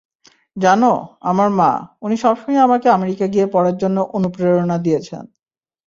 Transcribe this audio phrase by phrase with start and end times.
[0.57, 0.91] জানো,
[1.21, 1.71] আমার মা,
[2.01, 5.23] উনি সবসময়ই আমাকে আমেরিকা গিয়ে পড়ার জন্য অনুপ্রেরণা দিয়েছেন।